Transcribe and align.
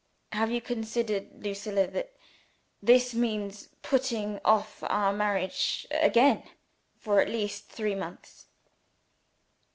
Have 0.31 0.49
you 0.49 0.61
considered, 0.61 1.45
Lucilla, 1.45 1.85
that 1.85 2.15
this 2.81 3.13
means 3.13 3.69
putting 3.83 4.39
off 4.43 4.79
our 4.87 5.13
marriage 5.13 5.85
again, 5.91 6.41
for 6.97 7.21
at 7.21 7.29
least 7.29 7.67
three 7.69 7.93
months?" 7.93 8.47